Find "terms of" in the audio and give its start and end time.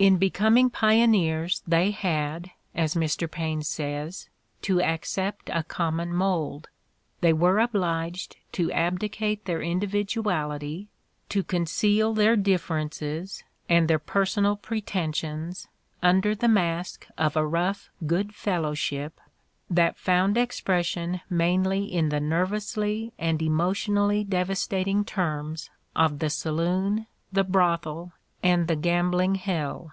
25.04-26.20